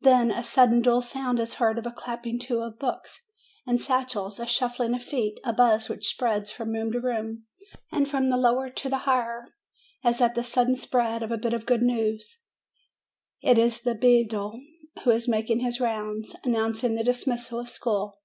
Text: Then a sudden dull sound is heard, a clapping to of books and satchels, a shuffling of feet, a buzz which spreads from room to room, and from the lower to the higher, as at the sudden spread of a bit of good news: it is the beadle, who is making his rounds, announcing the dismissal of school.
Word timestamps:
Then 0.00 0.32
a 0.32 0.42
sudden 0.42 0.82
dull 0.82 1.02
sound 1.02 1.38
is 1.38 1.54
heard, 1.54 1.78
a 1.86 1.92
clapping 1.92 2.36
to 2.40 2.62
of 2.62 2.80
books 2.80 3.28
and 3.64 3.80
satchels, 3.80 4.40
a 4.40 4.46
shuffling 4.46 4.92
of 4.92 5.04
feet, 5.04 5.38
a 5.44 5.52
buzz 5.52 5.88
which 5.88 6.08
spreads 6.08 6.50
from 6.50 6.72
room 6.72 6.90
to 6.90 7.00
room, 7.00 7.44
and 7.92 8.08
from 8.10 8.28
the 8.28 8.36
lower 8.36 8.70
to 8.70 8.88
the 8.88 8.98
higher, 9.06 9.46
as 10.02 10.20
at 10.20 10.34
the 10.34 10.42
sudden 10.42 10.74
spread 10.74 11.22
of 11.22 11.30
a 11.30 11.36
bit 11.38 11.54
of 11.54 11.64
good 11.64 11.82
news: 11.82 12.40
it 13.40 13.56
is 13.56 13.82
the 13.82 13.94
beadle, 13.94 14.60
who 15.04 15.12
is 15.12 15.28
making 15.28 15.60
his 15.60 15.78
rounds, 15.80 16.34
announcing 16.42 16.96
the 16.96 17.04
dismissal 17.04 17.60
of 17.60 17.70
school. 17.70 18.18